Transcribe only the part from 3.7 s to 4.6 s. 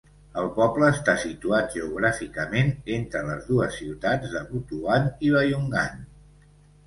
ciutats de